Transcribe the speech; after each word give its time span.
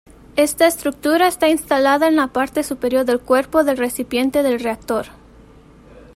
Esta 0.35 0.65
estructura 0.65 1.27
está 1.27 1.47
instalada 1.49 2.07
en 2.07 2.15
la 2.15 2.25
parte 2.29 2.63
superior 2.63 3.05
del 3.05 3.19
cuerpo 3.19 3.63
del 3.63 3.77
recipiente 3.77 4.41
del 4.41 4.59
reactor. 4.59 5.05